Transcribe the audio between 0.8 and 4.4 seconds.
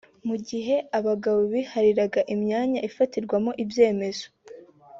abagabo bihariraga imyanya ifatirwamo ibyemezo